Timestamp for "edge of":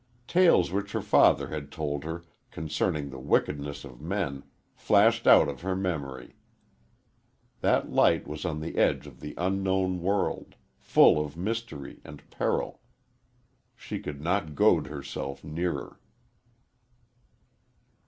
8.79-9.19